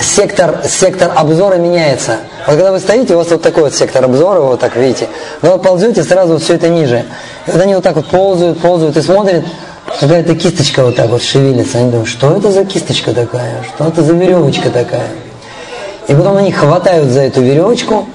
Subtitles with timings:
[0.00, 2.18] сектор, сектор обзора меняется.
[2.46, 5.08] Вот когда вы стоите, у вас вот такой вот сектор обзора, вы вот так видите.
[5.40, 7.04] Вы вот ползете, сразу вот все это ниже.
[7.46, 9.44] И вот они вот так вот ползают, ползают и смотрят,
[10.00, 11.78] какая-то кисточка вот так вот шевелится.
[11.78, 15.08] Они думают, что это за кисточка такая, что это за веревочка такая.
[16.08, 18.06] И потом они хватают за эту веревочку,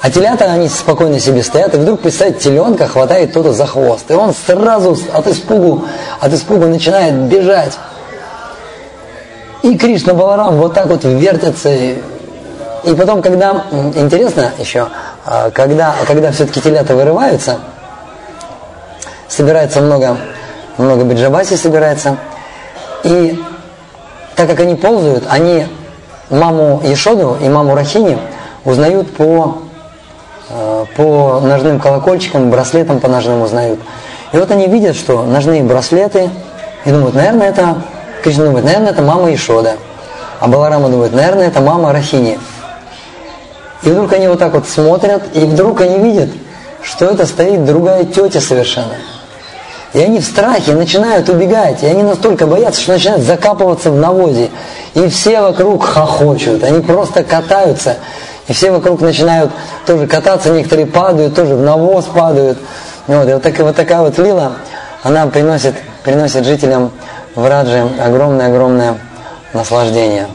[0.00, 4.08] а телята, они спокойно себе стоят, и вдруг, представьте, теленка хватает кто-то за хвост.
[4.10, 5.84] И он сразу от испугу,
[6.20, 7.72] от испуга начинает бежать.
[9.68, 11.68] И Кришна Баларам вот так вот вертятся.
[11.68, 13.64] И потом, когда,
[13.94, 14.88] интересно еще,
[15.26, 17.58] а, когда, когда все-таки телята вырываются,
[19.28, 20.16] собирается много,
[20.78, 22.16] много биджабаси собирается.
[23.04, 23.38] И
[24.36, 25.66] так как они ползают, они
[26.30, 28.16] маму Ешоду и маму Рахини
[28.64, 29.58] узнают по,
[30.48, 33.80] э, по ножным колокольчикам, браслетам по ножным узнают.
[34.32, 36.30] И вот они видят, что ножные браслеты,
[36.86, 37.76] и думают, наверное, это,
[38.22, 39.76] Кришна думает, наверное, это мама Ешода.
[40.40, 42.38] А Баларама думает, наверное, это мама Рахини.
[43.82, 46.30] И вдруг они вот так вот смотрят, и вдруг они видят,
[46.82, 48.94] что это стоит другая тетя совершенно.
[49.94, 54.50] И они в страхе начинают убегать, и они настолько боятся, что начинают закапываться в навозе.
[54.94, 57.96] И все вокруг хохочут, они просто катаются.
[58.48, 59.50] И все вокруг начинают
[59.86, 62.58] тоже кататься, некоторые падают, тоже в навоз падают.
[63.06, 64.52] Вот, и вот, так, вот такая вот лила,
[65.02, 65.74] она приносит,
[66.08, 66.90] приносит жителям
[67.34, 68.98] Враджи огромное-огромное
[69.52, 70.26] наслаждение.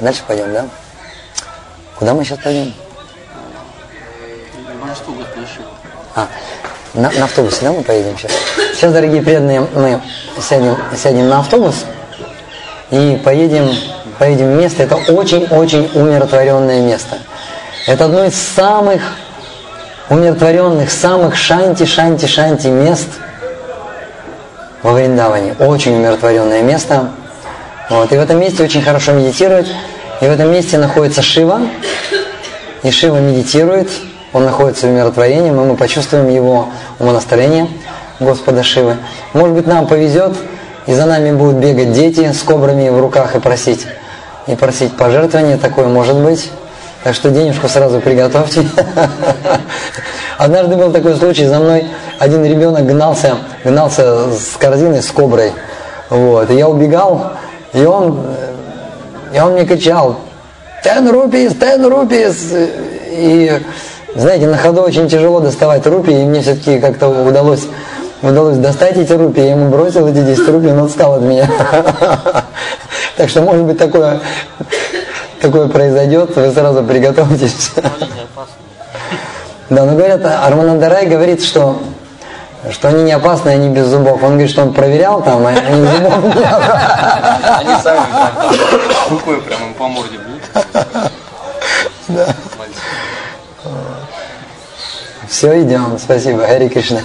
[0.00, 0.64] Дальше пойдем, да?
[1.98, 2.72] Куда мы сейчас пойдем?
[6.16, 6.26] А,
[6.94, 8.32] на, на автобусе, да, мы поедем сейчас?
[8.74, 10.00] Сейчас, дорогие преданные, мы
[10.40, 11.84] сядем, сядем на автобус
[12.90, 13.70] и поедем,
[14.18, 14.84] поедем в место.
[14.84, 17.18] Это очень-очень умиротворенное место.
[17.86, 19.02] Это одно из самых
[20.08, 23.08] умиротворенных, самых шанти-шанти-шанти мест
[24.84, 25.56] во Вриндаване.
[25.58, 27.10] Очень умиротворенное место.
[27.90, 28.12] Вот.
[28.12, 29.66] И в этом месте очень хорошо медитировать.
[30.20, 31.62] И в этом месте находится Шива.
[32.84, 33.88] И Шива медитирует
[34.34, 36.68] он находится в умиротворении, мы, мы почувствуем его
[36.98, 37.68] умонастроение
[38.18, 38.96] Господа Шивы.
[39.32, 40.34] Может быть, нам повезет,
[40.86, 43.86] и за нами будут бегать дети с кобрами в руках и просить,
[44.48, 46.50] и просить пожертвования, такое может быть.
[47.04, 48.66] Так что денежку сразу приготовьте.
[50.38, 51.86] Однажды был такой случай, за мной
[52.18, 55.52] один ребенок гнался, гнался с корзиной, с коброй.
[56.10, 56.50] Вот.
[56.50, 57.32] И я убегал,
[57.72, 58.20] и он,
[59.32, 60.16] и он мне кричал,
[60.84, 62.70] ten rupees, ten rupees.
[63.10, 63.60] И
[64.14, 67.66] знаете, на ходу очень тяжело доставать рупии, и мне все-таки как-то удалось,
[68.22, 71.48] удалось достать эти рупии, я ему бросил эти 10 рупий, он отстал от меня.
[73.16, 74.20] Так что, может быть, такое,
[75.40, 77.70] такое произойдет, вы сразу приготовьтесь.
[79.70, 81.78] Да, но говорят, Арманандарай говорит, что
[82.70, 84.22] что они не опасны, они без зубов.
[84.22, 86.54] Он говорит, что он проверял там, а они зубов нет.
[87.58, 88.50] Они сами там
[89.10, 90.42] рукой прямо по морде бьют.
[92.08, 92.26] Да.
[95.28, 95.98] Все, идем.
[95.98, 96.46] Спасибо.
[96.46, 97.00] Хари Кришна.